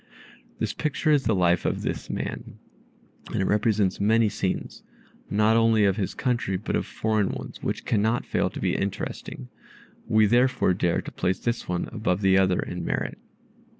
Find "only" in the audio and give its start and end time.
5.55-5.85